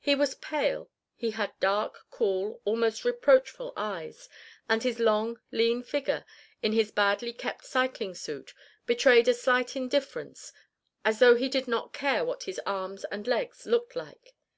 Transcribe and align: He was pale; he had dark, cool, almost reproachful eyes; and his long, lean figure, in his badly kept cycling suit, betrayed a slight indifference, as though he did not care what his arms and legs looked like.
He 0.00 0.14
was 0.14 0.34
pale; 0.36 0.88
he 1.14 1.32
had 1.32 1.52
dark, 1.60 2.06
cool, 2.10 2.62
almost 2.64 3.04
reproachful 3.04 3.74
eyes; 3.76 4.26
and 4.70 4.82
his 4.82 4.98
long, 4.98 5.38
lean 5.52 5.82
figure, 5.82 6.24
in 6.62 6.72
his 6.72 6.90
badly 6.90 7.34
kept 7.34 7.66
cycling 7.66 8.14
suit, 8.14 8.54
betrayed 8.86 9.28
a 9.28 9.34
slight 9.34 9.76
indifference, 9.76 10.50
as 11.04 11.18
though 11.18 11.34
he 11.34 11.50
did 11.50 11.68
not 11.68 11.92
care 11.92 12.24
what 12.24 12.44
his 12.44 12.58
arms 12.64 13.04
and 13.12 13.26
legs 13.26 13.66
looked 13.66 13.94
like. 13.94 14.34